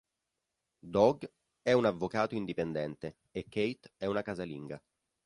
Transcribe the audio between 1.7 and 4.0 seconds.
un avvocato indipendente e Kate